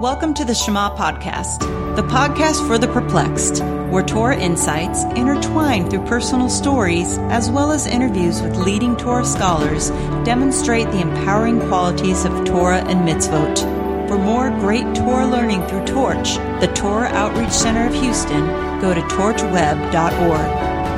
[0.00, 1.58] Welcome to the Shema Podcast,
[1.96, 7.88] the podcast for the perplexed, where Torah insights, intertwined through personal stories as well as
[7.88, 9.90] interviews with leading Torah scholars,
[10.24, 13.58] demonstrate the empowering qualities of Torah and mitzvot.
[14.06, 18.46] For more great Torah learning through Torch, the Torah Outreach Center of Houston,
[18.80, 19.90] go to torchweb.org.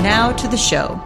[0.03, 1.00] Now to the show.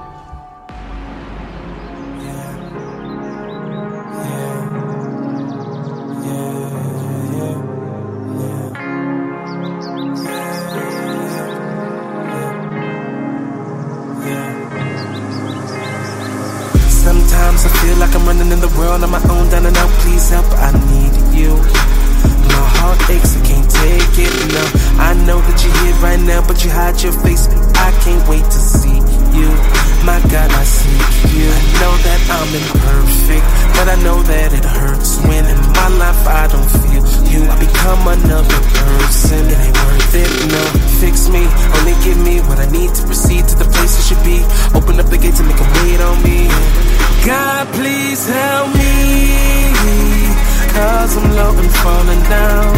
[51.85, 52.75] Falling down.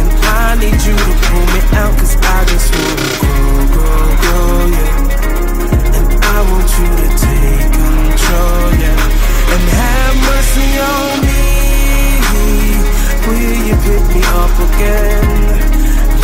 [0.00, 0.08] And
[0.40, 1.92] I need you to pull me out.
[2.00, 5.96] Cause I just wanna grow, grow, grow, yeah.
[5.96, 9.52] And I want you to take control, yeah.
[9.52, 11.44] And have mercy on me.
[13.28, 15.28] Will you pick me up again?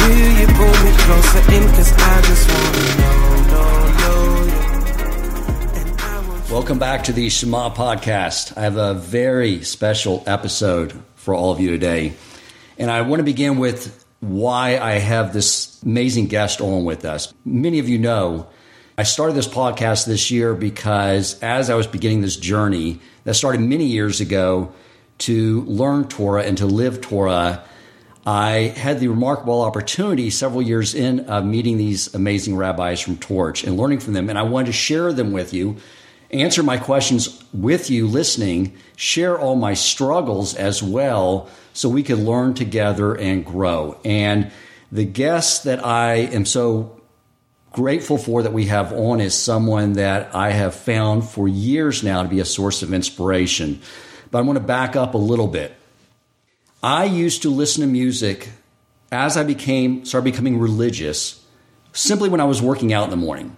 [0.01, 1.65] Will you pull me closer in?
[1.77, 3.21] Cause I just wanna know,
[3.53, 4.23] know, know,
[4.55, 6.53] yeah.
[6.55, 8.57] Welcome back to the Shema podcast.
[8.57, 10.99] I have a very special episode
[11.29, 12.15] for all of you today.
[12.79, 17.35] And I want to begin with why I have this amazing guest on with us.
[17.45, 18.47] Many of you know
[18.97, 23.61] I started this podcast this year because as I was beginning this journey that started
[23.61, 24.73] many years ago
[25.19, 27.63] to learn Torah and to live Torah,
[28.25, 33.65] I had the remarkable opportunity several years in of meeting these amazing rabbis from Torch
[33.65, 34.31] and learning from them.
[34.31, 35.77] And I wanted to share them with you,
[36.31, 42.25] answer my questions with you listening, share all my struggles as well, so we can
[42.25, 43.99] learn together and grow.
[44.05, 44.51] And
[44.91, 47.01] the guest that I am so
[47.73, 52.23] grateful for that we have on is someone that I have found for years now
[52.23, 53.81] to be a source of inspiration.
[54.31, 55.75] But I want to back up a little bit.
[56.83, 58.49] I used to listen to music
[59.11, 61.45] as I became started becoming religious
[61.93, 63.57] simply when I was working out in the morning.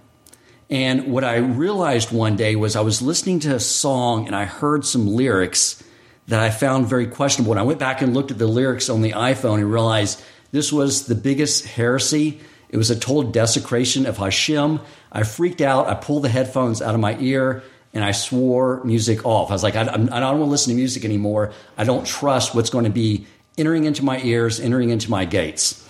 [0.71, 4.45] And what I realized one day was I was listening to a song and I
[4.45, 5.83] heard some lyrics
[6.29, 7.53] that I found very questionable.
[7.53, 10.23] And I went back and looked at the lyrics on the iPhone and realized
[10.53, 12.41] this was the biggest heresy.
[12.69, 14.81] It was a total desecration of Hashem.
[15.11, 15.89] I freaked out.
[15.89, 19.51] I pulled the headphones out of my ear and I swore music off.
[19.51, 21.53] I was like, I, I don't want to listen to music anymore.
[21.77, 23.27] I don't trust what's going to be
[23.59, 25.85] entering into my ears, entering into my gates.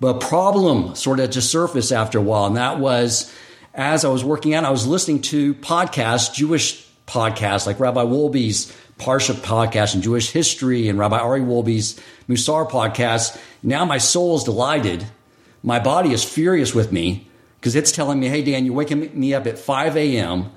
[0.00, 3.32] But a problem sort of just surfaced after a while, and that was
[3.74, 8.74] as I was working out, I was listening to podcasts, Jewish podcasts like Rabbi Wolbe's
[8.98, 13.38] Parsha podcast and Jewish history and Rabbi Ari Wolbe's Musar podcast.
[13.62, 15.04] Now my soul is delighted.
[15.62, 17.26] My body is furious with me
[17.58, 20.52] because it's telling me, hey, Dan, you're waking me up at 5 a.m.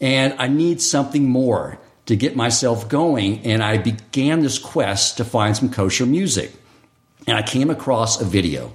[0.00, 3.44] and I need something more to get myself going.
[3.44, 6.52] And I began this quest to find some kosher music.
[7.28, 8.72] And I came across a video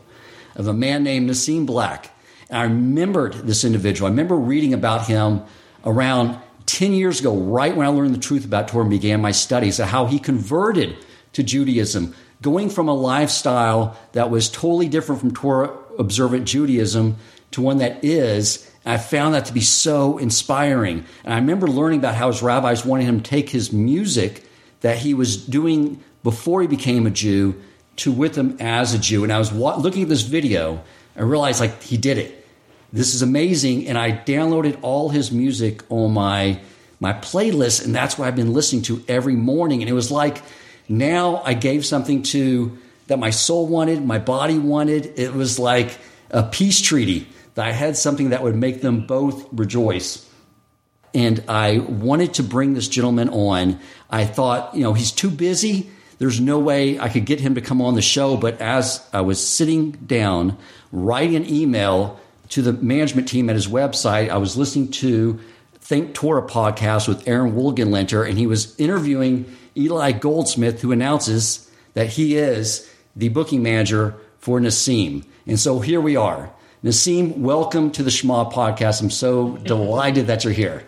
[0.56, 2.13] of a man named Nissim Black.
[2.56, 4.08] I remembered this individual.
[4.08, 5.44] I remember reading about him
[5.86, 9.32] around 10 years ago, right when I learned the truth about Torah and began my
[9.32, 10.96] studies, of how he converted
[11.34, 17.18] to Judaism, going from a lifestyle that was totally different from Torah observant Judaism
[17.52, 18.70] to one that is.
[18.86, 21.06] I found that to be so inspiring.
[21.24, 24.44] And I remember learning about how his rabbis wanted him to take his music
[24.82, 27.62] that he was doing before he became a Jew
[27.98, 29.24] to with him as a Jew.
[29.24, 30.84] And I was wa- looking at this video
[31.16, 32.43] and realized like he did it.
[32.94, 36.60] This is amazing, and I downloaded all his music on my
[37.00, 39.82] my playlist, and that's what I've been listening to every morning.
[39.82, 40.44] And it was like
[40.88, 42.78] now I gave something to
[43.08, 45.20] that my soul wanted, my body wanted.
[45.20, 45.98] It was like
[46.30, 50.30] a peace treaty that I had something that would make them both rejoice.
[51.16, 53.80] And I wanted to bring this gentleman on.
[54.10, 55.90] I thought, you know, he's too busy.
[56.20, 58.38] There's no way I could get him to come on the show.
[58.38, 60.58] But as I was sitting down,
[60.92, 62.20] writing an email
[62.54, 65.40] to the management team at his website, I was listening to
[65.80, 72.10] Think Torah podcast with Aaron Woolgenlenter, and he was interviewing Eli Goldsmith, who announces that
[72.10, 75.26] he is the booking manager for Nissim.
[75.48, 76.54] And so here we are.
[76.84, 79.02] Nissim, welcome to the Shema podcast.
[79.02, 80.84] I'm so delighted that you're here.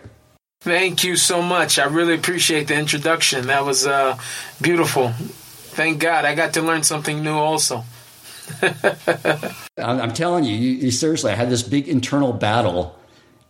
[0.60, 1.80] Thank you so much.
[1.80, 3.48] I really appreciate the introduction.
[3.48, 4.16] That was uh,
[4.62, 5.08] beautiful.
[5.08, 6.24] thank God.
[6.24, 7.82] I got to learn something new also.
[9.78, 12.98] I'm telling you, you, you, seriously, I had this big internal battle,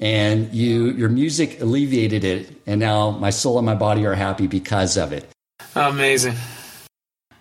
[0.00, 4.46] and you your music alleviated it, and now my soul and my body are happy
[4.46, 5.28] because of it.
[5.74, 6.34] Amazing.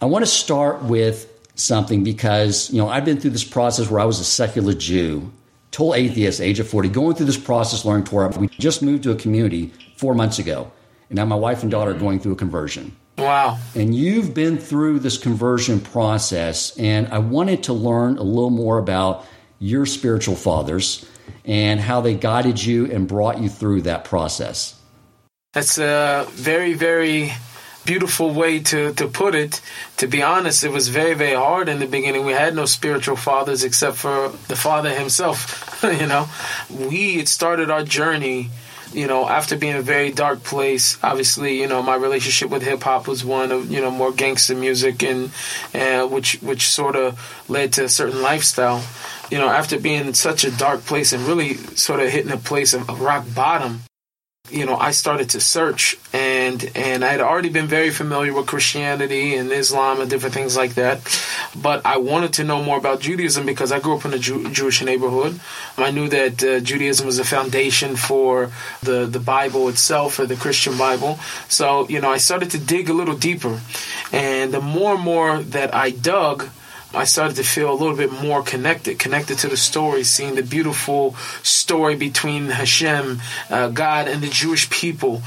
[0.01, 3.99] I want to start with something because you know I've been through this process where
[3.99, 5.31] I was a secular Jew,
[5.71, 8.29] total atheist, age of 40, going through this process, learning Torah.
[8.29, 10.71] We just moved to a community four months ago,
[11.09, 12.95] and now my wife and daughter are going through a conversion.
[13.17, 13.59] Wow.
[13.75, 18.77] And you've been through this conversion process, and I wanted to learn a little more
[18.77, 19.25] about
[19.59, 21.05] your spiritual fathers
[21.45, 24.79] and how they guided you and brought you through that process.
[25.53, 27.31] That's a very, very
[27.85, 29.61] beautiful way to, to put it.
[29.97, 32.25] To be honest, it was very, very hard in the beginning.
[32.25, 35.79] We had no spiritual fathers except for the Father himself.
[35.83, 36.27] you know,
[36.69, 38.49] we had started our journey
[38.95, 42.83] you know, after being a very dark place, obviously, you know, my relationship with hip
[42.83, 45.31] hop was one of, you know, more gangster music and,
[45.73, 47.19] uh, which, which sort of
[47.49, 48.83] led to a certain lifestyle.
[49.29, 52.37] You know, after being in such a dark place and really sort of hitting a
[52.37, 53.81] place of, of rock bottom,
[54.49, 58.45] you know, I started to search and and I had already been very familiar with
[58.45, 61.01] Christianity and Islam and different things like that,
[61.55, 64.49] but I wanted to know more about Judaism because I grew up in a Jew,
[64.51, 65.39] Jewish neighborhood.
[65.77, 68.51] I knew that uh, Judaism was a foundation for
[68.83, 71.19] the the Bible itself or the Christian Bible.
[71.49, 73.59] So you know, I started to dig a little deeper,
[74.11, 76.49] and the more and more that I dug
[76.95, 80.43] I started to feel a little bit more connected, connected to the story, seeing the
[80.43, 85.21] beautiful story between Hashem, uh, God, and the Jewish people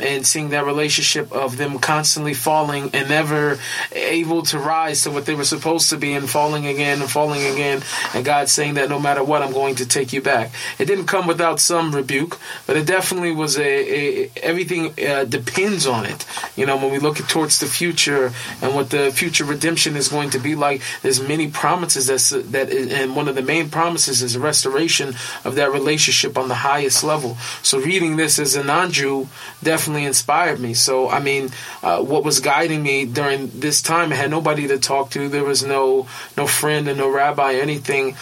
[0.00, 3.58] and seeing that relationship of them constantly falling and never
[3.90, 7.44] able to rise to what they were supposed to be and falling again and falling
[7.44, 7.82] again
[8.14, 10.52] and God saying that no matter what I'm going to take you back.
[10.78, 15.84] It didn't come without some rebuke but it definitely was a, a everything uh, depends
[15.84, 16.24] on it.
[16.54, 20.30] You know when we look towards the future and what the future redemption is going
[20.30, 24.38] to be like there's many promises that's that and one of the main promises is
[24.38, 27.36] restoration of that relationship on the highest level.
[27.64, 29.28] So reading this as a non-Jew
[29.60, 30.74] definitely definitely inspired me.
[30.74, 31.48] So, I mean,
[31.82, 35.30] uh, what was guiding me during this time, I had nobody to talk to.
[35.30, 36.06] There was no
[36.36, 38.16] no friend and no rabbi, anything.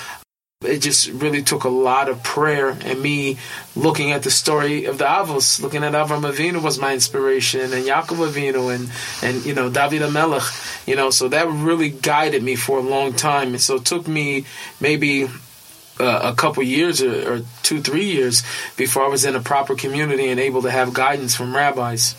[0.63, 3.39] It just really took a lot of prayer and me
[3.75, 7.85] looking at the story of the Avos, looking at Avram Avinu was my inspiration, and
[7.85, 8.89] Yaakov Avinu, and
[9.23, 11.11] and you know David Hamelech, you know.
[11.11, 14.45] So that really guided me for a long time, and so it took me
[14.81, 15.29] maybe
[15.99, 18.43] uh, a couple years or, or, two, three years
[18.77, 22.15] before I was in a proper community and able to have guidance from rabbis.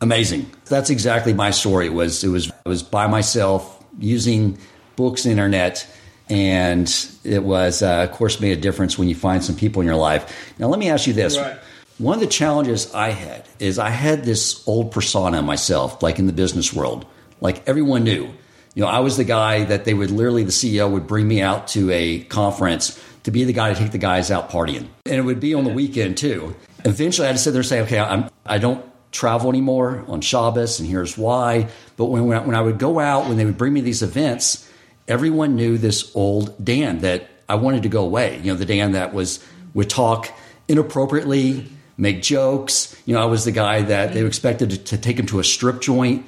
[0.00, 0.50] Amazing.
[0.66, 1.86] That's exactly my story.
[1.86, 4.58] It was it was I was by myself using
[4.96, 5.86] books, internet,
[6.28, 6.92] and
[7.24, 9.96] it was uh, of course made a difference when you find some people in your
[9.96, 10.52] life.
[10.58, 11.38] Now, let me ask you this.
[11.38, 11.56] Right.
[11.98, 16.26] One of the challenges I had is I had this old persona myself, like in
[16.26, 17.06] the business world.
[17.40, 18.32] Like everyone knew.
[18.74, 21.42] You know, I was the guy that they would literally, the CEO would bring me
[21.42, 24.88] out to a conference to be the guy to take the guys out partying.
[25.06, 26.56] And it would be on the weekend too.
[26.84, 30.20] Eventually I had to sit there and say, okay, I'm, I don't travel anymore on
[30.20, 31.68] Shabbos, and here's why.
[31.96, 34.68] But when, when I would go out, when they would bring me these events,
[35.06, 38.38] everyone knew this old Dan that I wanted to go away.
[38.38, 40.28] You know, the Dan that was would talk
[40.68, 42.96] inappropriately, make jokes.
[43.04, 45.44] You know, I was the guy that they expected to, to take him to a
[45.44, 46.26] strip joint,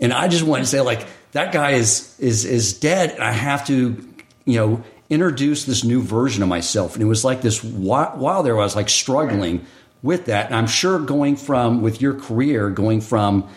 [0.00, 3.32] and I just wanted to say like that guy is is is dead, and I
[3.32, 4.06] have to,
[4.44, 6.94] you know, introduce this new version of myself.
[6.94, 9.66] And it was like this while there, I was like struggling
[10.02, 10.46] with that.
[10.46, 13.48] And I'm sure going from, with your career, going from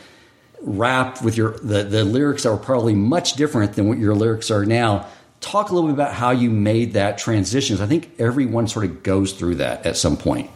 [0.61, 4.51] rap with your, the, the lyrics that were probably much different than what your lyrics
[4.51, 5.07] are now.
[5.41, 7.79] Talk a little bit about how you made that transition.
[7.81, 10.49] I think everyone sort of goes through that at some point.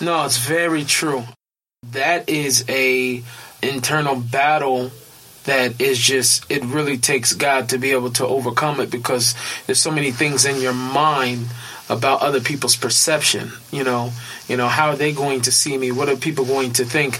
[0.00, 1.24] No, it's very true.
[1.90, 3.22] That is a
[3.62, 4.92] internal battle
[5.48, 9.34] that is just it really takes God to be able to overcome it because
[9.66, 11.48] there's so many things in your mind
[11.90, 14.12] about other people's perception you know
[14.48, 15.92] you know how are they going to see me?
[15.92, 17.18] What are people going to think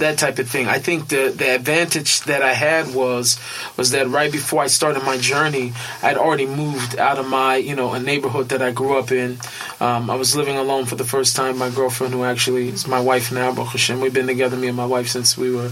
[0.00, 0.68] that type of thing.
[0.68, 3.38] I think the the advantage that I had was
[3.76, 7.74] was that right before I started my journey, I'd already moved out of my you
[7.74, 9.38] know a neighborhood that I grew up in.
[9.80, 11.56] Um, I was living alone for the first time.
[11.56, 14.76] My girlfriend, who actually is my wife now, Baruch Hashem, we've been together, me and
[14.76, 15.70] my wife, since we were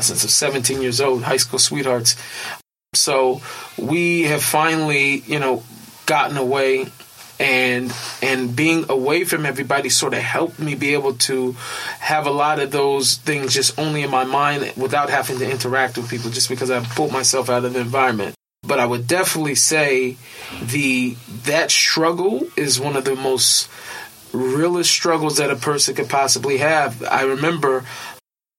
[0.00, 2.16] since 17 years old, high school sweethearts.
[2.94, 3.40] So
[3.76, 5.62] we have finally you know
[6.06, 6.86] gotten away
[7.40, 11.52] and and being away from everybody sort of helped me be able to
[12.00, 15.96] have a lot of those things just only in my mind without having to interact
[15.96, 19.54] with people just because I pulled myself out of the environment but I would definitely
[19.54, 20.16] say
[20.62, 23.70] the that struggle is one of the most
[24.32, 27.84] realest struggles that a person could possibly have I remember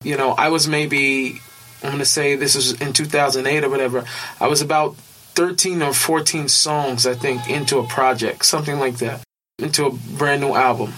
[0.04, 1.42] you know I was maybe
[1.82, 4.04] I'm going to say this was in 2008 or whatever.
[4.40, 4.98] I was about
[5.40, 9.24] 13 or 14 songs, I think, into a project, something like that,
[9.58, 10.92] into a brand new album.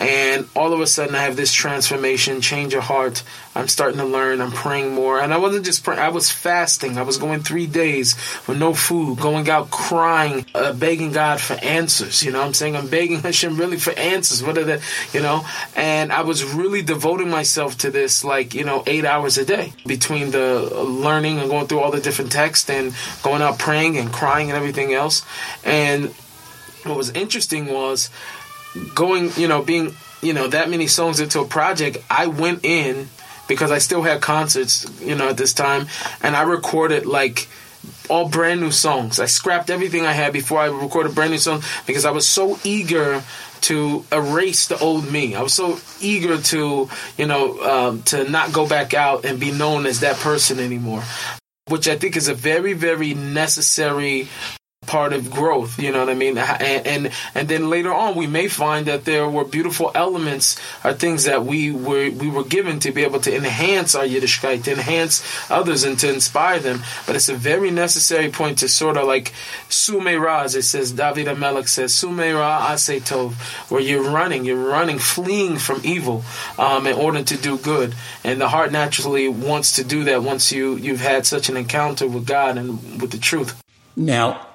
[0.00, 3.22] And all of a sudden, I have this transformation, change of heart.
[3.54, 4.40] I'm starting to learn.
[4.40, 5.20] I'm praying more.
[5.20, 6.96] And I wasn't just praying, I was fasting.
[6.96, 8.16] I was going three days
[8.48, 12.22] with no food, going out crying, uh, begging God for answers.
[12.22, 12.76] You know I'm saying?
[12.76, 14.42] I'm begging Hashem really for answers.
[14.42, 15.44] What are the, you know?
[15.76, 19.74] And I was really devoting myself to this, like, you know, eight hours a day
[19.84, 24.10] between the learning and going through all the different texts and going out praying and
[24.10, 25.26] crying and everything else.
[25.62, 26.14] And
[26.84, 28.08] what was interesting was,
[28.94, 33.08] going, you know, being, you know, that many songs into a project, I went in
[33.48, 35.86] because I still had concerts, you know, at this time,
[36.22, 37.48] and I recorded like
[38.08, 39.18] all brand new songs.
[39.18, 42.58] I scrapped everything I had before I recorded brand new songs because I was so
[42.64, 43.22] eager
[43.62, 45.34] to erase the old me.
[45.34, 49.50] I was so eager to, you know, um, to not go back out and be
[49.50, 51.02] known as that person anymore,
[51.68, 54.28] which I think is a very, very necessary
[54.90, 55.78] part of growth.
[55.78, 56.36] You know what I mean?
[56.36, 60.92] And, and and then later on, we may find that there were beautiful elements or
[60.92, 64.72] things that we were we were given to be able to enhance our Yiddishkeit, to
[64.72, 66.82] enhance others, and to inspire them.
[67.06, 69.32] But it's a very necessary point to sort of like
[69.68, 70.90] sumeira, as it says.
[70.90, 73.34] David Hamelech says sumeira asetov,
[73.70, 76.24] where you're running, you're running, fleeing from evil,
[76.58, 77.94] um, in order to do good.
[78.24, 82.08] And the heart naturally wants to do that once you you've had such an encounter
[82.08, 83.62] with God and with the truth.
[83.96, 84.49] Now,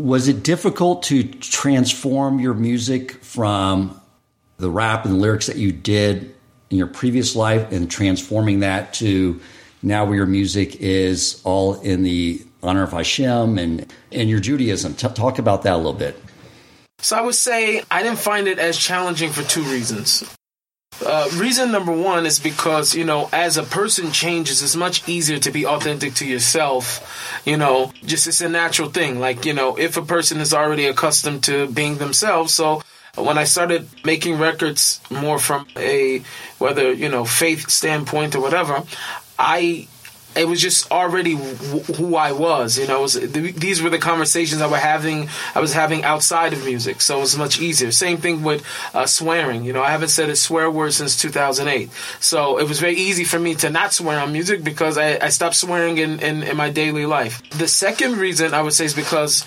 [0.00, 4.00] was it difficult to transform your music from
[4.58, 6.34] the rap and the lyrics that you did
[6.70, 9.40] in your previous life and transforming that to
[9.82, 14.94] now where your music is all in the honor of Hashem and, and your Judaism?
[14.94, 16.20] T- talk about that a little bit.
[16.98, 20.24] So I would say I didn't find it as challenging for two reasons.
[21.04, 25.38] Uh, reason number one is because you know as a person changes it's much easier
[25.38, 27.00] to be authentic to yourself
[27.44, 27.92] you know.
[28.04, 29.20] Just it's a natural thing.
[29.20, 32.54] Like you know if a person is already accustomed to being themselves.
[32.54, 32.82] So
[33.16, 36.22] when I started making records more from a
[36.58, 38.82] whether you know faith standpoint or whatever,
[39.38, 39.88] I
[40.36, 42.78] it was just already who I was.
[42.78, 45.28] You know, was, these were the conversations I were having.
[45.54, 47.90] I was having outside of music, so it was much easier.
[47.90, 49.64] Same thing with uh, swearing.
[49.64, 53.24] You know, I haven't said a swear word since 2008, so it was very easy
[53.24, 56.56] for me to not swear on music because I, I stopped swearing in, in, in
[56.56, 57.42] my daily life.
[57.50, 59.44] The second reason I would say is because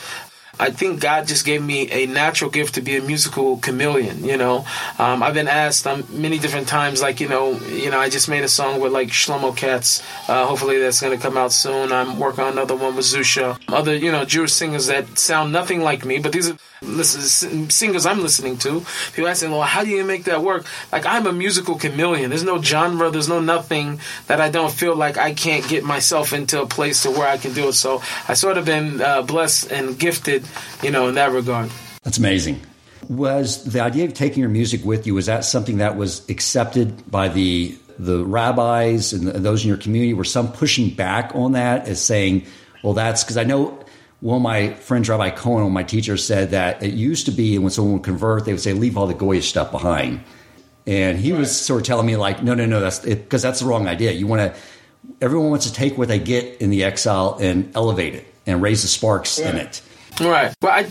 [0.60, 4.24] I think God just gave me a natural gift to be a musical chameleon.
[4.24, 4.66] You know,
[5.00, 8.30] um, I've been asked um, many different times, like you know, you know, I just
[8.30, 10.04] made a song with like Shlomo Katz.
[10.28, 11.92] Uh, hopefully, that's going to come out soon.
[11.92, 13.60] I'm working on another one with Zusha.
[13.68, 18.06] Other, you know, Jewish singers that sound nothing like me, but these are listen, singers
[18.06, 18.86] I'm listening to.
[19.14, 20.66] People asking, well, how do you make that work?
[20.92, 22.30] Like I'm a musical chameleon.
[22.30, 23.10] There's no genre.
[23.10, 27.04] There's no nothing that I don't feel like I can't get myself into a place
[27.04, 27.74] to where I can do it.
[27.74, 30.43] So I sort of been uh, blessed and gifted,
[30.82, 31.70] you know, in that regard.
[32.04, 32.62] That's amazing.
[33.10, 37.10] Was the idea of taking your music with you was that something that was accepted
[37.10, 40.14] by the the rabbis and those in your community?
[40.14, 42.46] Were some pushing back on that as saying,
[42.84, 43.84] well, that's because I know
[44.24, 47.72] one of my friends, Rabbi Cohen, my teacher, said that it used to be when
[47.72, 50.24] someone would convert, they would say, leave all the goyish stuff behind.
[50.88, 51.40] And he right.
[51.40, 54.14] was sort of telling me, like, no, no, no, that's because that's the wrong idea.
[54.14, 54.60] You want to,
[55.20, 58.82] everyone wants to take what they get in the exile and elevate it and raise
[58.82, 59.82] the sparks in it.
[60.20, 60.54] Right.
[60.62, 60.82] Well, I,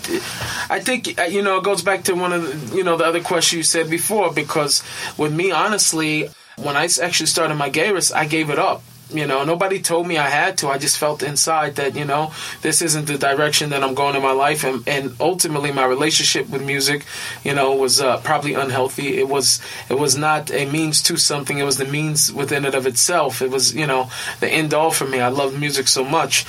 [0.69, 3.05] I think uh, you know it goes back to one of the, you know the
[3.05, 4.83] other question you said before because
[5.17, 8.83] with me honestly, when I actually started my Geirus, I gave it up.
[9.13, 10.69] You know, nobody told me I had to.
[10.69, 14.23] I just felt inside that, you know, this isn't the direction that I'm going in
[14.23, 14.65] my life.
[14.65, 17.05] And, and ultimately, my relationship with music,
[17.45, 19.19] you know, was uh, probably unhealthy.
[19.19, 19.61] It was
[19.91, 21.59] it was not a means to something.
[21.59, 23.43] It was the means within it of itself.
[23.43, 24.09] It was, you know,
[24.41, 25.21] the end all for me.
[25.21, 26.47] I love music so much.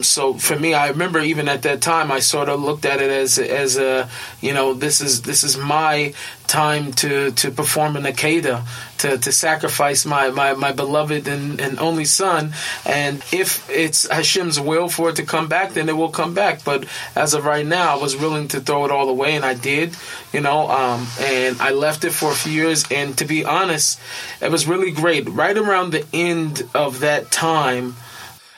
[0.00, 3.10] So for me, I remember even at that time, I sort of looked at it
[3.10, 4.08] as as a
[4.40, 6.14] you know this is this is my
[6.46, 8.64] time to to perform an akeda,
[8.98, 12.52] to to sacrifice my my, my beloved and, and only son.
[12.86, 16.62] And if it's Hashem's will for it to come back, then it will come back.
[16.62, 16.84] But
[17.16, 19.96] as of right now, I was willing to throw it all away, and I did.
[20.32, 22.84] You know, um, and I left it for a few years.
[22.92, 23.98] And to be honest,
[24.40, 25.28] it was really great.
[25.28, 27.96] Right around the end of that time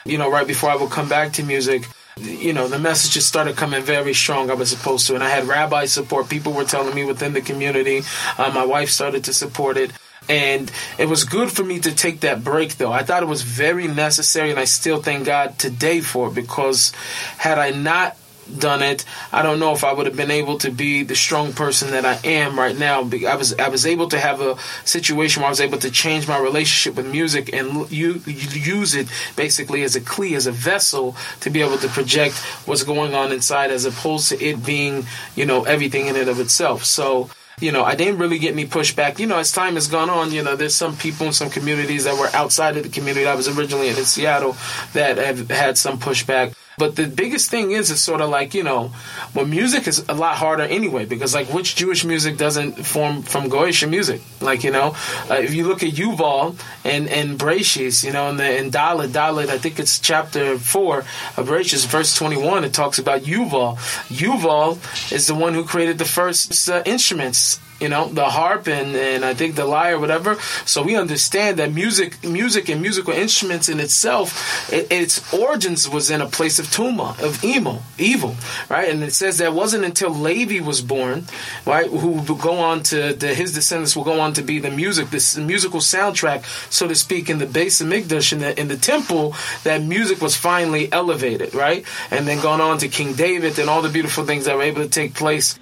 [0.05, 3.55] you know, right before I would come back to music, you know, the messages started
[3.55, 4.51] coming very strong.
[4.51, 6.29] I was supposed to, and I had rabbi support.
[6.29, 8.01] People were telling me within the community.
[8.37, 9.91] Uh, my wife started to support it.
[10.29, 12.91] And it was good for me to take that break, though.
[12.91, 16.91] I thought it was very necessary, and I still thank God today for it because
[17.37, 18.15] had I not
[18.57, 21.53] done it, I don't know if I would have been able to be the strong
[21.53, 23.01] person that I am right now.
[23.27, 26.27] I was I was able to have a situation where I was able to change
[26.27, 31.15] my relationship with music and you, use it basically as a key, as a vessel
[31.41, 35.05] to be able to project what's going on inside, as opposed to it being
[35.35, 36.83] you know everything in and of itself.
[36.83, 37.29] So
[37.61, 39.19] you know, I didn't really get any pushback.
[39.19, 42.05] You know, as time has gone on, you know, there's some people in some communities
[42.05, 43.27] that were outside of the community.
[43.27, 44.57] I was originally in, in Seattle
[44.93, 46.53] that have had some pushback.
[46.81, 48.91] But the biggest thing is, it's sort of like, you know,
[49.35, 53.51] well, music is a lot harder anyway, because like which Jewish music doesn't form from
[53.51, 54.19] Goyish music?
[54.41, 54.95] Like, you know,
[55.29, 59.09] uh, if you look at Yuval and, and Bereishis, you know, in the, in Dalit,
[59.09, 61.05] Dalit, I think it's chapter four
[61.37, 63.77] of Bereishis, verse 21, it talks about Yuval.
[64.09, 64.79] Yuval
[65.11, 69.25] is the one who created the first uh, instruments you know, the harp and, and
[69.25, 70.35] I think the lyre, whatever.
[70.65, 76.11] So we understand that music, music and musical instruments in itself, it, its origins was
[76.11, 78.35] in a place of tuma, of evil, evil,
[78.69, 78.87] right?
[78.87, 81.25] And it says that wasn't until Levi was born,
[81.65, 84.69] right, who will go on to, the, his descendants will go on to be the
[84.69, 88.77] music, this musical soundtrack, so to speak, in the Beis HaMikdash, in the, in the
[88.77, 89.33] temple,
[89.63, 91.83] that music was finally elevated, right?
[92.11, 94.83] And then gone on to King David and all the beautiful things that were able
[94.83, 95.57] to take place.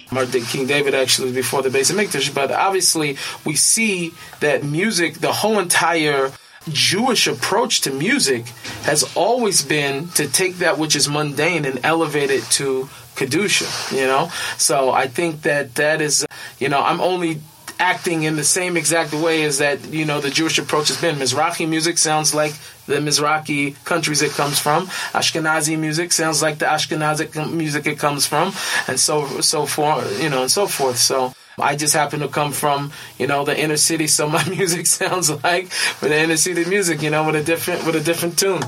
[0.50, 5.58] King David actually before the Beis HaMikdash but obviously we see that music, the whole
[5.58, 6.32] entire
[6.68, 8.46] Jewish approach to music
[8.82, 13.92] has always been to take that which is mundane and elevate it to kedusha.
[13.96, 16.26] You know, so I think that that is,
[16.58, 17.40] you know, I'm only
[17.80, 21.16] acting in the same exact way as that you know the Jewish approach has been.
[21.16, 22.52] Mizrahi music sounds like
[22.86, 24.86] the Mizrahi countries it comes from.
[25.16, 28.52] Ashkenazi music sounds like the Ashkenazi music it comes from,
[28.86, 30.98] and so so forth, you know, and so forth.
[30.98, 34.86] So I just happen to come from, you know, the inner city, so my music
[34.86, 38.62] sounds like the inner city music, you know, with a different with a different tune.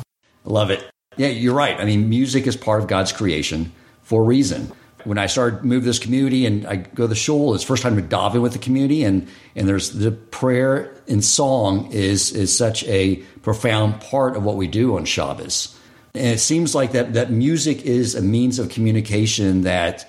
[0.44, 0.84] Love it.
[1.16, 1.78] Yeah, you're right.
[1.78, 3.72] I mean, music is part of God's creation
[4.02, 4.72] for a reason.
[5.04, 7.96] When I started move this community and I go to the shul, it's first time
[7.96, 12.56] to dive in with the community and and there's the prayer and song is is
[12.56, 15.76] such a profound part of what we do on Shabbos.
[16.14, 20.08] And it seems like that that music is a means of communication that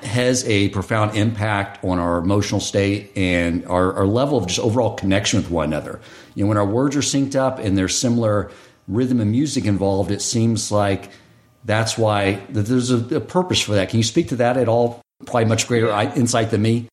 [0.00, 4.94] has a profound impact on our emotional state and our, our, level of just overall
[4.94, 6.00] connection with one another.
[6.34, 8.50] You know, when our words are synced up and there's similar
[8.88, 11.10] rhythm and music involved, it seems like
[11.64, 13.88] that's why there's a, a purpose for that.
[13.88, 15.00] Can you speak to that at all?
[15.26, 16.88] Probably much greater insight than me.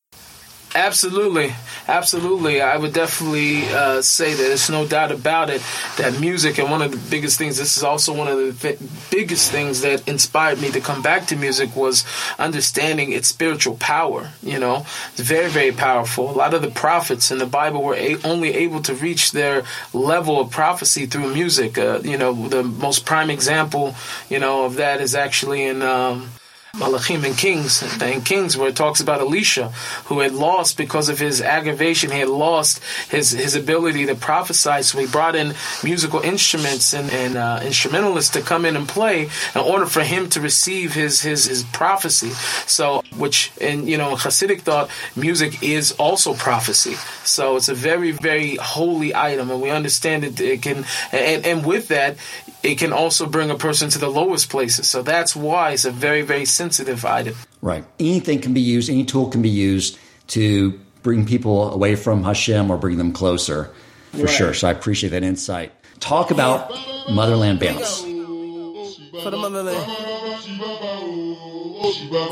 [0.74, 1.54] Absolutely,
[1.90, 2.62] absolutely.
[2.62, 5.62] I would definitely uh, say that it's no doubt about it
[5.98, 7.58] that music and one of the biggest things.
[7.58, 8.80] This is also one of the th-
[9.12, 12.06] biggest things that inspired me to come back to music was
[12.40, 14.32] understanding its spiritual power.
[14.42, 16.32] You know, it's very, very powerful.
[16.32, 19.64] A lot of the prophets in the Bible were a- only able to reach their
[19.94, 21.78] level of prophecy through music.
[21.78, 23.94] Uh, you know, the most prime example,
[24.30, 25.82] you know, of that is actually in.
[25.82, 26.30] Um,
[26.74, 29.70] Malachim and Kings, and Kings, where it talks about Elisha,
[30.06, 34.82] who had lost because of his aggravation, he had lost his his ability to prophesy.
[34.84, 35.54] So he brought in
[35.84, 40.30] musical instruments and, and uh, instrumentalists to come in and play in order for him
[40.30, 42.30] to receive his his his prophecy.
[42.68, 46.94] So, which in you know Hasidic thought, music is also prophecy.
[47.26, 50.40] So it's a very very holy item, and we understand it.
[50.40, 52.16] It can, and and with that,
[52.64, 54.88] it can also bring a person to the lowest places.
[54.90, 57.36] So that's why it's a very, very sensitive item.
[57.62, 57.84] Right.
[58.00, 59.98] Anything can be used, any tool can be used
[60.28, 63.72] to bring people away from Hashem or bring them closer,
[64.12, 64.30] for right.
[64.30, 64.54] sure.
[64.54, 65.72] So I appreciate that insight.
[66.00, 66.72] Talk about
[67.10, 68.02] Motherland Bounce.
[68.02, 69.78] For the motherland.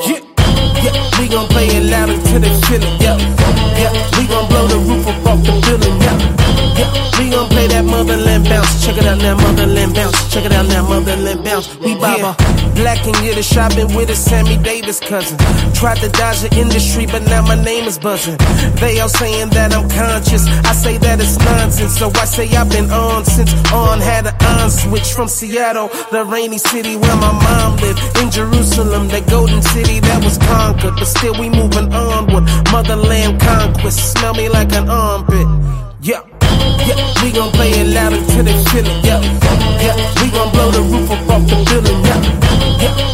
[0.05, 0.21] Yeah,
[0.83, 3.17] yeah, we gon' play it loud until they feel it, yeah.
[3.77, 6.38] Yeah, we gon' blow the roof up off the building, yeah.
[7.19, 8.85] We gon' play that motherland bounce.
[8.85, 10.33] Check it out now, motherland bounce.
[10.33, 11.75] Check it out now, motherland bounce.
[11.77, 12.35] We baba.
[12.75, 15.37] Black and get a shopping with a Sammy Davis cousin.
[15.73, 18.37] Tried to dodge the industry, but now my name is buzzing.
[18.79, 20.47] They all saying that I'm conscious.
[20.47, 21.97] I say that it's nonsense.
[21.99, 26.23] So I say I've been on since on had an on switch from Seattle, the
[26.23, 27.99] rainy city where my mom lived.
[28.21, 30.95] In Jerusalem, that golden city that was conquered.
[30.95, 32.45] But still we moving onward.
[32.71, 34.13] Motherland conquest.
[34.13, 35.47] Smell me like an armpit.
[36.01, 36.28] Yeah.
[36.87, 38.87] Yeah, we gon' play it loud until they it.
[39.05, 39.21] Yeah,
[39.81, 42.03] yeah, we gon' blow the roof up off the building.
[42.03, 42.48] Yeah.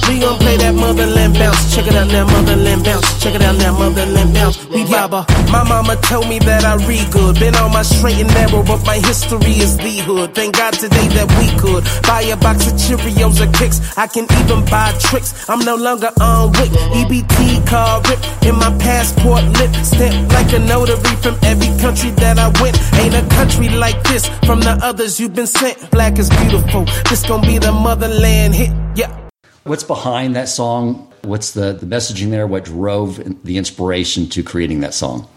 [0.07, 1.75] We gon' play that motherland bounce.
[1.75, 3.21] Check it out now, motherland bounce.
[3.21, 4.63] Check it out now, motherland bounce.
[4.67, 5.25] We baba.
[5.51, 7.39] My mama told me that I read good.
[7.39, 10.35] Been on my straight and narrow, but my history is the hood.
[10.35, 13.81] Thank God today that we could buy a box of Cheerios or kicks.
[13.97, 15.49] I can even buy tricks.
[15.49, 16.71] I'm no longer on wick.
[16.95, 19.73] EBT car rip in my passport lit.
[19.83, 22.77] Stamped like a notary from every country that I went.
[23.01, 25.91] Ain't a country like this from the others you've been sent.
[25.91, 26.85] Black is beautiful.
[27.09, 28.71] This gon' be the motherland hit.
[28.95, 29.24] Yeah.
[29.65, 31.11] What's behind that song?
[31.23, 32.45] What's the, the messaging there?
[32.45, 35.27] What drove the inspiration to creating that song?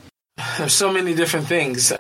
[0.59, 1.95] There's so many different things.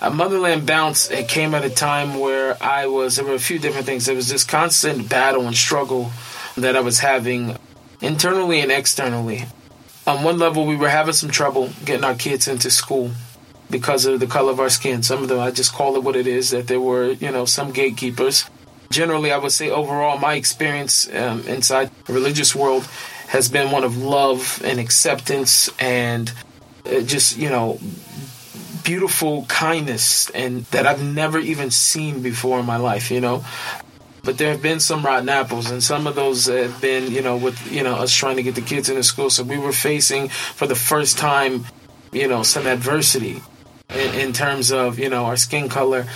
[0.00, 3.60] A Motherland Bounce, it came at a time where I was, there were a few
[3.60, 4.06] different things.
[4.06, 6.10] There was this constant battle and struggle
[6.56, 7.56] that I was having
[8.00, 9.44] internally and externally.
[10.04, 13.12] On one level, we were having some trouble getting our kids into school
[13.70, 15.04] because of the color of our skin.
[15.04, 17.44] Some of them, I just call it what it is, that there were, you know,
[17.44, 18.50] some gatekeepers.
[18.90, 22.88] Generally, I would say overall, my experience um, inside the religious world
[23.28, 26.32] has been one of love and acceptance and
[26.86, 27.78] uh, just, you know,
[28.84, 33.44] beautiful kindness and that I've never even seen before in my life, you know.
[34.24, 37.36] But there have been some rotten apples, and some of those have been, you know,
[37.36, 39.30] with you know us trying to get the kids into school.
[39.30, 41.66] So we were facing for the first time,
[42.12, 43.42] you know, some adversity
[43.90, 46.06] in, in terms of you know our skin color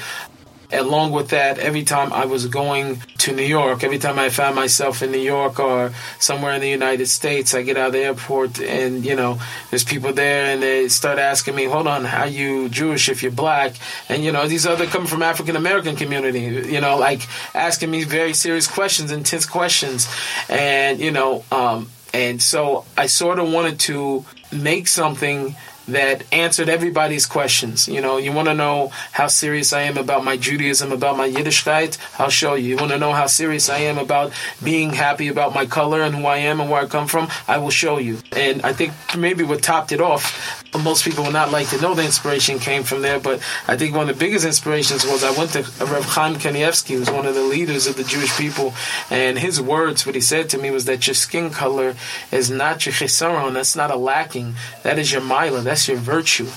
[0.72, 4.56] along with that, every time I was going to New York, every time I found
[4.56, 8.00] myself in New York or somewhere in the United States, I get out of the
[8.00, 9.38] airport and, you know,
[9.70, 13.32] there's people there and they start asking me, hold on, how you Jewish if you're
[13.32, 13.74] black?
[14.08, 18.04] And, you know, these other come from African American community, you know, like asking me
[18.04, 20.08] very serious questions, intense questions.
[20.48, 25.56] And, you know, um, and so I sort of wanted to make something
[25.88, 27.88] that answered everybody's questions.
[27.88, 31.28] You know, you want to know how serious I am about my Judaism, about my
[31.28, 31.98] Yiddishkeit?
[32.18, 32.70] I'll show you.
[32.70, 36.14] You want to know how serious I am about being happy about my color and
[36.14, 37.28] who I am and where I come from?
[37.48, 38.18] I will show you.
[38.32, 41.94] And I think maybe what topped it off, most people would not like to know
[41.94, 45.30] the inspiration came from there, but I think one of the biggest inspirations was I
[45.32, 48.72] went to Reb Chaim Kanievsky, who's one of the leaders of the Jewish people,
[49.10, 51.94] and his words, what he said to me was that your skin color
[52.30, 56.48] is not your chisaron, that's not a lacking, that is your mila, that's your virtue.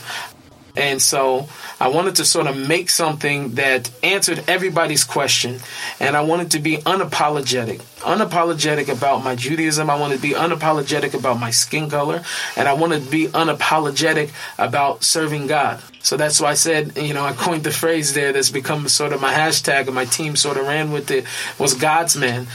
[0.77, 1.47] And so
[1.79, 5.59] I wanted to sort of make something that answered everybody's question.
[5.99, 7.79] And I wanted to be unapologetic.
[8.01, 9.89] Unapologetic about my Judaism.
[9.89, 12.23] I wanted to be unapologetic about my skin color.
[12.57, 15.81] And I wanted to be unapologetic about serving God.
[16.05, 19.11] So that's why I said, you know, I coined the phrase there that's become sort
[19.11, 21.25] of my hashtag, and my team sort of ran with it,
[21.57, 22.45] was God's man,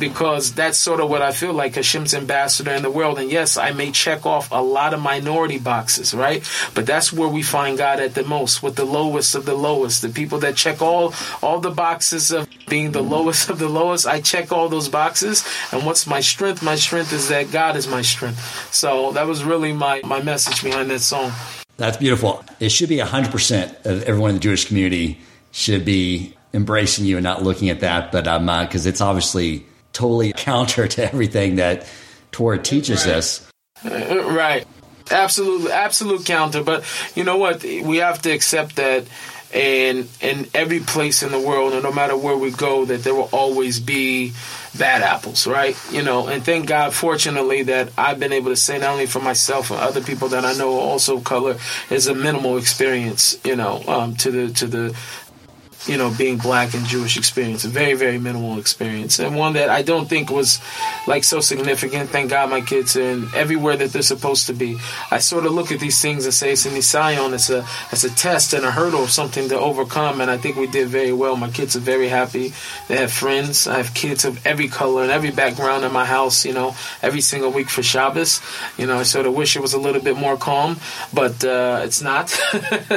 [0.00, 3.20] because that's sort of what I feel like Hashem's ambassador in the world.
[3.20, 6.42] And yes, I may check off a lot of minority boxes, right?
[6.74, 10.02] But that's where we find God at the most, with the lowest of the lowest,
[10.02, 14.04] the people that check all all the boxes of being the lowest of the lowest.
[14.08, 16.60] I check all those boxes, and what's my strength?
[16.60, 18.74] My strength is that God is my strength.
[18.74, 21.30] So that was really my my message behind that song.
[21.76, 22.44] That's beautiful.
[22.58, 25.20] It should be 100% of everyone in the Jewish community
[25.52, 28.12] should be embracing you and not looking at that.
[28.12, 31.86] But um, because uh, it's obviously totally counter to everything that
[32.32, 33.16] Torah teaches right.
[33.16, 33.50] us.
[33.84, 34.66] Right.
[35.10, 35.70] Absolutely.
[35.70, 36.62] Absolute counter.
[36.62, 36.84] But
[37.14, 37.62] you know what?
[37.62, 39.04] We have to accept that
[39.52, 43.14] in in every place in the world, and no matter where we go, that there
[43.14, 44.32] will always be
[44.76, 45.76] bad apples, right?
[45.90, 49.20] You know, and thank God, fortunately, that I've been able to say not only for
[49.20, 51.56] myself and other people that I know also color
[51.90, 54.96] is a minimal experience, you know, um, to the to the
[55.88, 57.64] you know, being black and Jewish experience.
[57.64, 59.18] A very, very minimal experience.
[59.18, 60.60] And one that I don't think was
[61.06, 62.10] like so significant.
[62.10, 64.78] Thank God my kids are in everywhere that they're supposed to be.
[65.10, 68.04] I sort of look at these things and say it's an Isayon, it's a it's
[68.04, 71.12] a test and a hurdle of something to overcome and I think we did very
[71.12, 71.36] well.
[71.36, 72.52] My kids are very happy.
[72.88, 73.66] They have friends.
[73.66, 77.20] I have kids of every color and every background in my house, you know, every
[77.20, 78.40] single week for Shabbos.
[78.76, 80.78] You know, I sort of wish it was a little bit more calm,
[81.12, 82.36] but uh, it's not.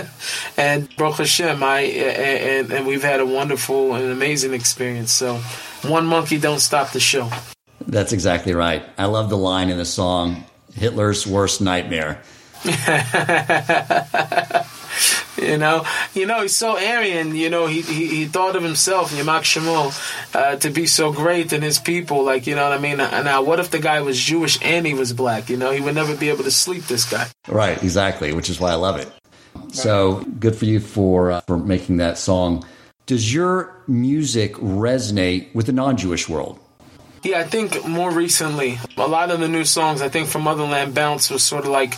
[0.58, 5.12] and Baruch Hashem, I and, and and we've had a wonderful and amazing experience.
[5.12, 5.36] So,
[5.84, 7.30] one monkey don't stop the show.
[7.86, 8.84] That's exactly right.
[8.98, 12.22] I love the line in the song Hitler's worst nightmare.
[15.38, 17.36] you know, you know, he's so Aryan.
[17.36, 21.62] You know, he he, he thought of himself, Yamak uh, to be so great in
[21.62, 22.24] his people.
[22.24, 22.98] Like, you know what I mean?
[22.98, 25.50] Now, what if the guy was Jewish and he was black?
[25.50, 26.84] You know, he would never be able to sleep.
[26.86, 27.28] This guy.
[27.48, 27.82] Right.
[27.82, 28.34] Exactly.
[28.34, 29.10] Which is why I love it.
[29.72, 32.66] So good for you for uh, for making that song.
[33.06, 36.60] Does your music resonate with the non-Jewish world?
[37.24, 40.96] Yeah, I think more recently, a lot of the new songs, I think from Motherland
[40.96, 41.96] Bounce was sort of like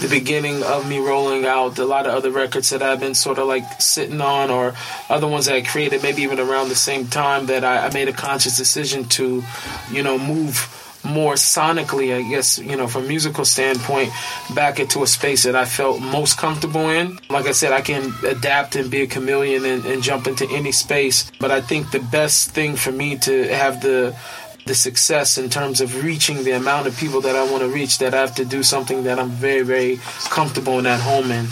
[0.00, 3.38] the beginning of me rolling out a lot of other records that I've been sort
[3.38, 4.74] of like sitting on or
[5.10, 8.08] other ones that I created maybe even around the same time that I, I made
[8.08, 9.42] a conscious decision to,
[9.90, 10.56] you know, move
[11.04, 14.10] more sonically, I guess, you know, from musical standpoint,
[14.54, 17.18] back into a space that I felt most comfortable in.
[17.28, 20.72] Like I said, I can adapt and be a chameleon and, and jump into any
[20.72, 21.30] space.
[21.40, 24.16] But I think the best thing for me to have the
[24.64, 27.98] the success in terms of reaching the amount of people that I want to reach
[27.98, 29.96] that I have to do something that I'm very, very
[30.30, 31.46] comfortable and at home in.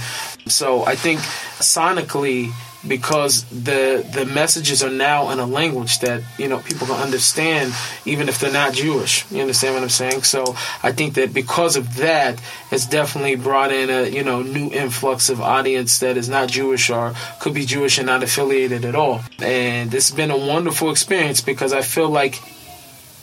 [0.46, 1.18] So I think
[1.58, 2.52] sonically
[2.86, 7.72] because the the messages are now in a language that you know people can understand
[8.04, 9.30] even if they're not Jewish.
[9.30, 10.22] You understand what I'm saying?
[10.22, 12.40] So I think that because of that,
[12.70, 16.90] it's definitely brought in a you know new influx of audience that is not Jewish
[16.90, 19.20] or could be Jewish and not affiliated at all.
[19.40, 22.40] And it's been a wonderful experience because I feel like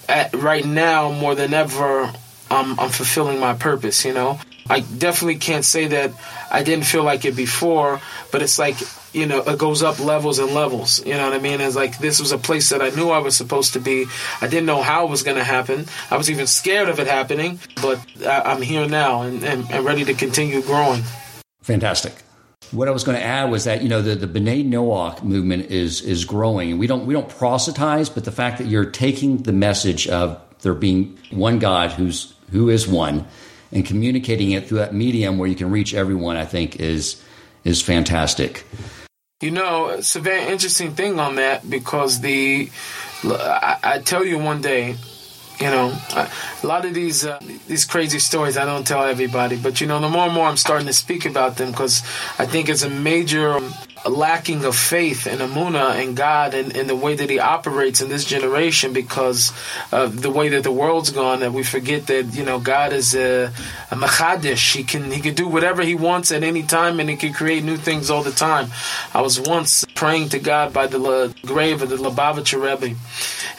[0.08, 2.12] at, right now more than ever
[2.50, 4.06] I'm, I'm fulfilling my purpose.
[4.06, 4.40] You know,
[4.70, 6.12] I definitely can't say that
[6.52, 8.00] I didn't feel like it before,
[8.32, 8.78] but it's like
[9.18, 11.06] you know, it goes up levels and levels.
[11.06, 11.60] You know what I mean?
[11.60, 14.06] It's like this was a place that I knew I was supposed to be.
[14.42, 15.88] I didn't know how it was going to happen.
[16.12, 19.84] I was even scared of it happening, but I, am here now and, and, and,
[19.84, 21.02] ready to continue growing.
[21.62, 22.14] Fantastic.
[22.72, 25.72] What I was going to add was that you know the the B'nai Noach movement
[25.72, 29.54] is is growing, we don't we don't proselytize, but the fact that you're taking the
[29.54, 33.26] message of there being one God who's who is one,
[33.72, 37.24] and communicating it through that medium where you can reach everyone, I think is
[37.64, 38.66] is fantastic.
[39.40, 42.72] You know, it's a very interesting thing on that because the
[43.24, 44.96] I, I tell you one day,
[45.60, 49.80] you know, a lot of these uh, these crazy stories I don't tell everybody, but
[49.80, 52.02] you know, the more and more I'm starting to speak about them because
[52.40, 53.72] I think it's a major um,
[54.10, 58.10] lacking of faith and amuna and God and, and the way that He operates in
[58.10, 59.52] this generation because
[59.92, 61.42] of the way that the world's gone.
[61.42, 63.46] That we forget that you know God is a,
[63.92, 64.76] a machadish.
[64.76, 67.64] He can He can do whatever He wants at any time, and He can create
[67.64, 68.70] new things all the time.
[69.14, 72.96] I was once praying to God by the grave of the Lubavitcher Rebbe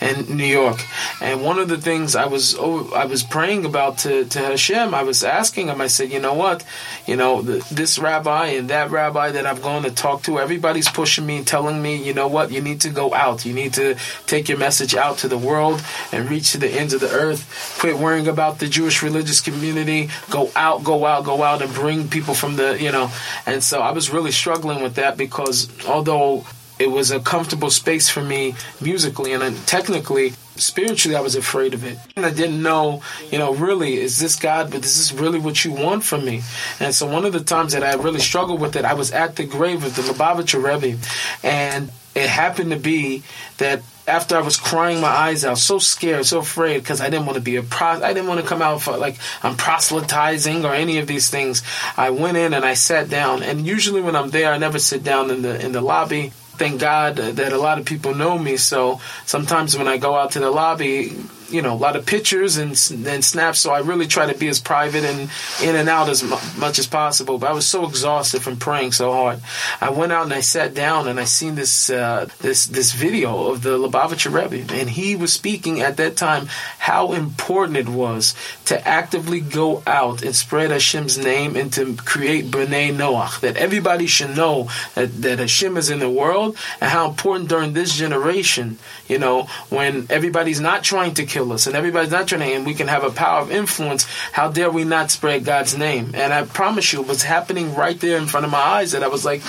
[0.01, 0.81] in New York,
[1.21, 4.95] and one of the things I was oh, I was praying about to to Hashem,
[4.95, 5.81] I was asking Him.
[5.81, 6.65] I said, you know what,
[7.07, 11.27] you know this rabbi and that rabbi that I've gone to talk to Everybody's pushing
[11.27, 13.45] me, and telling me, you know what, you need to go out.
[13.45, 13.97] You need to
[14.27, 17.77] take your message out to the world and reach to the ends of the earth.
[17.79, 20.11] Quit worrying about the Jewish religious community.
[20.31, 23.11] Go out, go out, go out and bring people from the, you know.
[23.47, 26.45] And so I was really struggling with that because although
[26.79, 31.85] it was a comfortable space for me musically and technically spiritually I was afraid of
[31.85, 31.99] it.
[32.17, 35.65] And I didn't know, you know, really, is this God, but this is really what
[35.65, 36.43] you want from me?
[36.81, 39.37] And so one of the times that I really struggled with it, I was at
[39.37, 40.99] the grave of the Lubavitcher Rebbe.
[41.43, 43.23] And it happened to be
[43.59, 47.27] that after I was crying my eyes out, so scared, so afraid, because I didn't
[47.27, 50.65] want to be a pro, I didn't want to come out for like I'm proselytizing
[50.65, 51.63] or any of these things.
[51.97, 55.05] I went in and I sat down, and usually when I'm there, I never sit
[55.05, 58.57] down in the in the lobby thank God that a lot of people know me.
[58.57, 61.17] So sometimes when I go out to the lobby,
[61.51, 62.71] you know a lot of pictures and
[63.07, 63.61] and snaps.
[63.61, 65.31] So I really try to be as private and
[65.63, 66.23] in and out as
[66.59, 67.39] much as possible.
[67.39, 69.41] But I was so exhausted from praying so hard.
[69.81, 73.51] I went out and I sat down and I seen this uh, this this video
[73.51, 76.49] of the Lubavitcher Rebbe, and he was speaking at that time
[76.89, 82.47] how important it was to actively go out and spread Hashem's name and to create
[82.47, 83.41] B'nai Noach.
[83.41, 87.75] That everybody should know that, that Hashem is in the world and how important during
[87.75, 92.41] this generation, you know, when everybody's not trying to kill us, and everybody's not trying
[92.41, 94.05] to, and we can have a power of influence.
[94.33, 96.13] How dare we not spread God's name?
[96.15, 99.03] And I promise you, it was happening right there in front of my eyes that
[99.03, 99.43] I was like,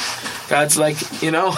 [0.50, 1.56] God's like, you know,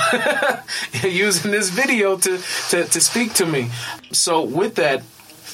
[1.04, 2.38] using this video to,
[2.70, 3.72] to, to speak to me.
[4.12, 5.02] So with that,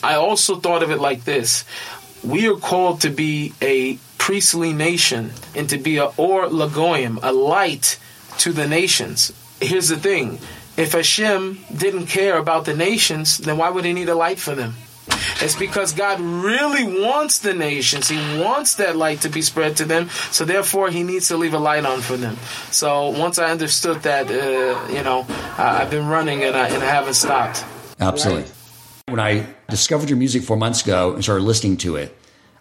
[0.03, 1.65] I also thought of it like this.
[2.23, 7.31] We are called to be a priestly nation and to be a or lagoyim, a
[7.31, 7.99] light
[8.39, 9.31] to the nations.
[9.61, 10.39] Here's the thing
[10.75, 14.53] if Hashem didn't care about the nations, then why would he need a light for
[14.53, 14.75] them?
[15.39, 18.09] It's because God really wants the nations.
[18.09, 20.09] He wants that light to be spread to them.
[20.31, 22.37] So therefore, He needs to leave a light on for them.
[22.71, 25.25] So once I understood that, uh, you know,
[25.57, 27.63] I've been running and I, and I haven't stopped.
[27.99, 28.51] Absolutely.
[29.09, 32.13] When I discovered your music four months ago and started listening to it,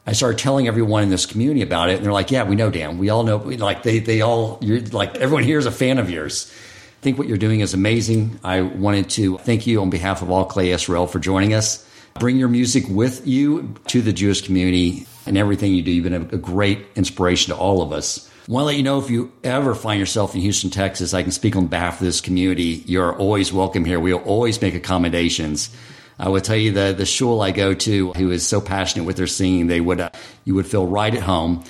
[0.07, 2.71] I started telling everyone in this community about it, and they're like, "Yeah, we know,
[2.71, 2.99] Dan.
[2.99, 3.39] We all know.
[3.39, 6.49] Like they, they all, you're like everyone here is a fan of yours."
[7.01, 8.39] I think what you're doing is amazing.
[8.45, 11.85] I wanted to thank you on behalf of all Klal Yisrael for joining us.
[12.21, 15.91] Bring your music with you to the Jewish community and everything you do.
[15.91, 18.31] You've been a great inspiration to all of us.
[18.49, 21.25] I want to let you know if you ever find yourself in Houston, Texas, I
[21.25, 22.85] can speak on behalf of this community.
[22.87, 23.99] You're always welcome here.
[23.99, 25.71] We'll always make accommodations.
[26.19, 29.17] I would tell you the the shul I go to, who is so passionate with
[29.17, 30.11] their singing, they would uh,
[30.45, 31.65] you would feel right at home.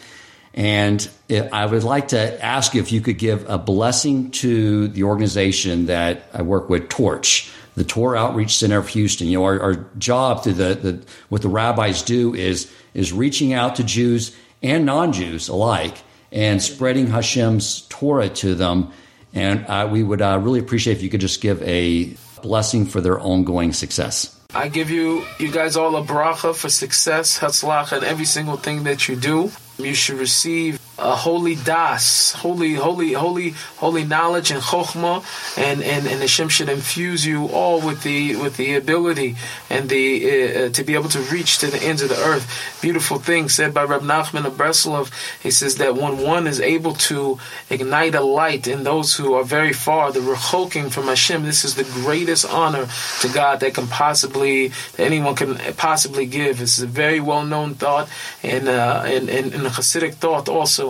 [0.54, 5.02] And I would like to ask you if you could give a blessing to the
[5.02, 9.28] organization that I work with, Torch, the Torah Outreach Center of Houston.
[9.28, 13.52] You know, our, our job through the, the what the rabbis do is is reaching
[13.52, 15.98] out to Jews and non-Jews alike
[16.32, 18.92] and spreading Hashem's Torah to them.
[19.34, 23.02] And uh, we would uh, really appreciate if you could just give a blessing for
[23.02, 24.35] their ongoing success.
[24.56, 28.84] I give you, you guys all a bracha for success, hatzlach, and every single thing
[28.84, 29.52] that you do.
[29.76, 35.24] You should receive a holy das, holy, holy, holy, holy knowledge and chokhmah,
[35.58, 39.36] and and and Hashem should infuse you all with the with the ability
[39.68, 42.78] and the uh, to be able to reach to the ends of the earth.
[42.80, 45.10] Beautiful thing said by Reb Nachman of Breslov.
[45.42, 49.44] He says that when one is able to ignite a light in those who are
[49.44, 52.86] very far, the rechoking from Hashem, this is the greatest honor
[53.20, 56.60] to God that can possibly that anyone can possibly give.
[56.60, 58.08] It's a very well known thought
[58.42, 60.85] and uh, and and, Hasidic thought also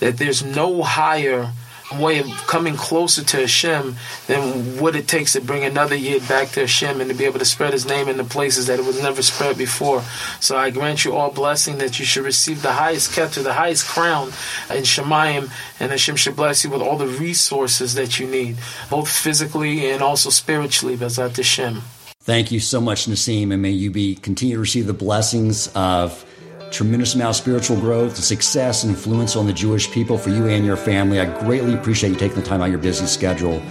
[0.00, 1.52] that there's no higher
[1.94, 3.94] way of coming closer to Hashem
[4.26, 7.38] than what it takes to bring another yid back to Hashem and to be able
[7.38, 10.02] to spread His name in the places that it was never spread before.
[10.40, 13.86] So I grant you all blessing that you should receive the highest keter, the highest
[13.86, 14.28] crown
[14.70, 18.56] in Shemayim, and Hashem should bless you with all the resources that you need,
[18.90, 21.82] both physically and also spiritually, Bezat Hashem.
[22.20, 26.24] Thank you so much, Nissim, and may you be continue to receive the blessings of
[26.70, 30.64] tremendous amount of spiritual growth, success, and influence on the Jewish people for you and
[30.64, 31.20] your family.
[31.20, 33.62] I greatly appreciate you taking the time out of your busy schedule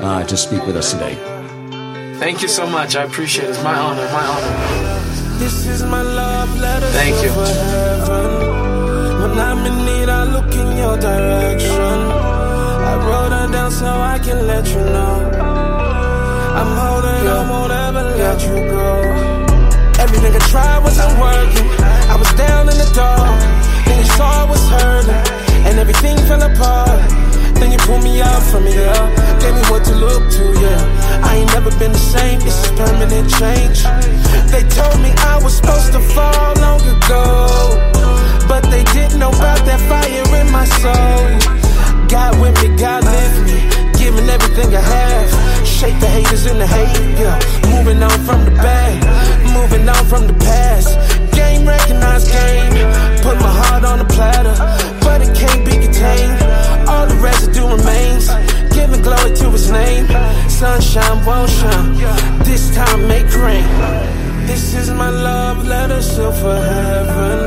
[0.00, 1.14] uh, to speak with us today.
[2.18, 2.96] Thank you so much.
[2.96, 3.50] I appreciate it.
[3.50, 4.04] It's my honor.
[4.12, 5.38] My honor.
[5.38, 6.86] This is my love letter.
[6.86, 7.30] Thank you.
[7.30, 9.20] For heaven.
[9.20, 12.00] When I'm in need, I look in your direction.
[12.90, 15.30] I wrote her down so I can let you know.
[16.54, 19.33] I'm holding on, won't ever let you go.
[20.14, 21.66] Everything I tried wasn't working.
[22.06, 23.34] I was down in the dark.
[23.84, 25.10] Then you saw I was hurting.
[25.66, 27.02] And everything fell apart.
[27.58, 28.94] Then you pulled me out from yeah.
[29.42, 31.26] Gave me what to look to, yeah.
[31.26, 32.38] I ain't never been the same.
[32.46, 33.82] This is permanent change.
[34.54, 37.74] They told me I was supposed to fall long ago.
[38.46, 42.06] But they didn't know about that fire in my soul.
[42.06, 43.58] God with me, God lift me.
[43.98, 45.53] Giving everything I have.
[45.84, 47.36] Shake the haters in the hate, yeah.
[47.68, 49.04] Moving on from the bad,
[49.52, 50.96] moving on from the past.
[51.36, 52.72] Game recognized game.
[53.20, 54.56] Put my heart on the platter,
[55.04, 56.40] but it can't be contained.
[56.88, 58.32] All the residue remains,
[58.72, 60.06] giving glory to his name.
[60.48, 61.98] Sunshine won't shine,
[62.48, 63.68] this time make rain.
[64.46, 67.38] This is my love letter, still for heaven.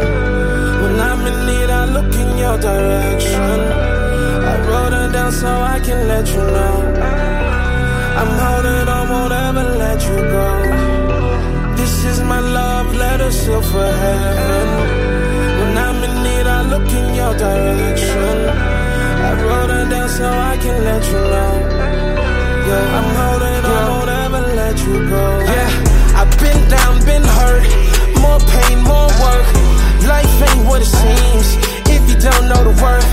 [0.83, 3.59] When I'm in need, I look in your direction.
[4.51, 7.36] I wrote her down so I can let you know.
[8.27, 10.47] I'm holding on, won't ever let you go.
[11.77, 14.67] This is my love letter, still for heaven.
[15.59, 18.37] When I'm in need, I look in your direction.
[19.27, 21.53] I wrote it down so I can let you know.
[22.67, 25.25] Yeah, I'm holding on, won't ever let you go.
[25.53, 27.63] Yeah, I've been down, been hurt.
[28.23, 29.47] More pain, more work.
[30.13, 31.47] Life ain't what it seems
[31.95, 33.09] if you don't know the worth.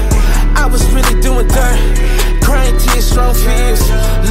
[0.62, 2.34] I was really doing dirt.
[2.64, 3.83] Crying tears, strong fears.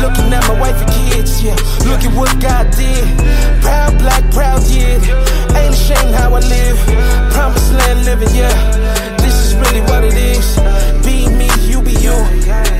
[0.01, 1.55] Looking at my wife and kids, yeah.
[1.85, 3.05] Look at what God did.
[3.61, 4.97] Proud black, proud yeah.
[5.57, 6.77] Ain't ashamed how I live.
[7.31, 9.17] Promised land living, yeah.
[9.17, 10.47] This is really what it is.
[11.05, 12.17] Be me, you be you.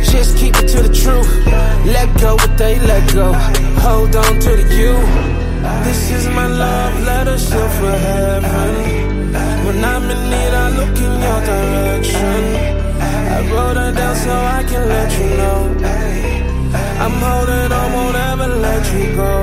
[0.09, 1.29] Just keep it to the truth.
[1.85, 3.33] Let go what they let go.
[3.85, 4.93] Hold on to the you.
[5.85, 9.33] This is my love letter, still for heaven.
[9.65, 12.82] When I'm in need, I look in your direction.
[13.35, 15.59] I wrote her down so I can let you know.
[17.03, 19.33] I'm holding on, won't ever let you go.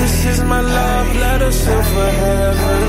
[0.00, 2.82] This is my love letter, still for heaven.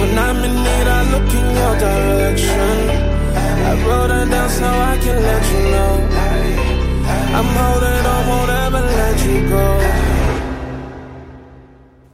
[0.00, 2.76] When I'm in need, I look in your direction.
[3.70, 5.92] I wrote her down so I can let you know.
[7.38, 10.09] I'm holding on, won't ever let you go.